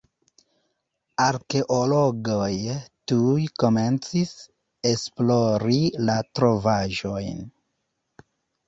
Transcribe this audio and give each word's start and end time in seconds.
Arkeologoj 1.25 2.49
tuj 3.13 3.45
komencis 3.65 4.33
esplori 4.95 5.79
la 6.09 6.19
trovaĵojn. 6.35 7.47